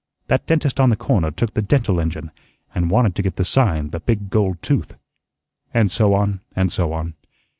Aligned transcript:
That 0.29 0.47
dentist 0.47 0.79
on 0.79 0.89
the 0.89 0.95
corner 0.95 1.29
took 1.29 1.53
the 1.53 1.61
dental 1.61 1.99
engine, 2.01 2.31
and 2.73 2.89
wanted 2.89 3.13
to 3.13 3.21
get 3.21 3.35
the 3.35 3.45
sign, 3.45 3.91
the 3.91 3.99
big 3.99 4.31
gold 4.31 4.59
tooth," 4.63 4.95
and 5.75 5.91
so 5.91 6.15
on 6.15 6.41
and 6.55 6.71
so 6.71 6.91
on. 6.91 7.13